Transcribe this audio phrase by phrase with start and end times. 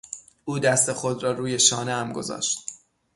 [0.45, 2.65] او دست خود را روی شانهام گذاشت.